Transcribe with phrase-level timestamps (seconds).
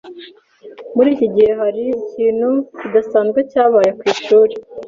[0.95, 4.53] Muri iki gihe hari ikintu kidasanzwe cyabaye ku ishuri?